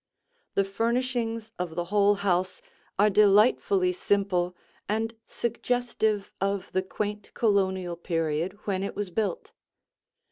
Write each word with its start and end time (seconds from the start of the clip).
The 0.55 0.63
furnishings 0.63 1.51
of 1.59 1.75
the 1.75 1.85
whole 1.93 2.15
house 2.15 2.59
are 2.97 3.11
delightfully 3.11 3.93
simple 3.93 4.55
and 4.89 5.13
suggestive 5.27 6.31
of 6.41 6.71
the 6.71 6.81
quaint 6.81 7.29
Colonial 7.35 7.95
period 7.97 8.57
when 8.65 8.81
it 8.81 8.95
was 8.95 9.11
built. 9.11 9.51